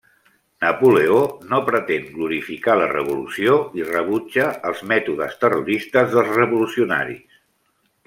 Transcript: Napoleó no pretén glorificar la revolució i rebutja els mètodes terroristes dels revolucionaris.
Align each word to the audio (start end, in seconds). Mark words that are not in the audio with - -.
Napoleó 0.63 1.19
no 1.51 1.59
pretén 1.67 2.07
glorificar 2.15 2.77
la 2.81 2.89
revolució 2.95 3.59
i 3.83 3.87
rebutja 3.93 4.49
els 4.73 4.85
mètodes 4.95 5.41
terroristes 5.45 6.13
dels 6.17 6.37
revolucionaris. 6.43 7.43